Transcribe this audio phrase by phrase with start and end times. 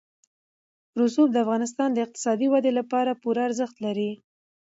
[1.01, 4.11] رسوب د افغانستان د اقتصادي ودې لپاره پوره ارزښت لري.